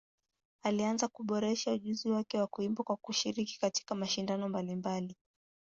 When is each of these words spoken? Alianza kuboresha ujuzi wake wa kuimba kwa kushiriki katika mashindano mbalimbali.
Alianza 0.63 1.07
kuboresha 1.07 1.71
ujuzi 1.71 2.09
wake 2.09 2.37
wa 2.39 2.47
kuimba 2.47 2.83
kwa 2.83 2.97
kushiriki 2.97 3.59
katika 3.59 3.95
mashindano 3.95 4.49
mbalimbali. 4.49 5.15